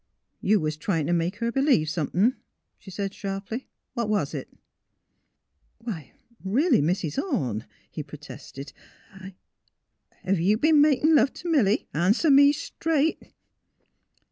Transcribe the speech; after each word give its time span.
"You 0.41 0.59
was 0.59 0.77
try 0.77 0.97
in' 0.97 1.05
t' 1.05 1.11
make 1.11 1.35
her 1.35 1.51
b'lieve 1.51 1.87
some 1.87 2.07
thin 2.07 2.31
V' 2.31 2.37
she 2.79 2.89
said, 2.89 3.13
sharply." 3.13 3.67
What 3.93 4.09
was 4.09 4.33
it? 4.33 4.49
"Why— 5.83 6.13
really, 6.43 6.81
Mrs. 6.81 7.19
Orne," 7.21 7.65
he 7.91 8.01
protested. 8.01 8.73
i 9.13 9.15
I 9.15 9.19
T 9.19 9.27
J 9.29 9.35
>" 9.79 9.97
Hev' 10.23 10.39
you 10.39 10.57
b'en 10.57 10.81
makin' 10.81 11.13
love 11.13 11.33
t' 11.33 11.47
Milly? 11.47 11.87
Answer 11.93 12.31
me, 12.31 12.51
straight 12.51 13.31